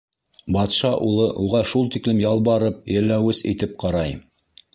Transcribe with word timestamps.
Батша 0.55 0.89
улы 1.07 1.27
уға 1.43 1.61
шул 1.73 1.85
тиклем 1.97 2.23
ялбарып, 2.25 2.81
йәлләүес 2.95 3.45
итеп 3.53 3.79
ҡарай. 3.87 4.19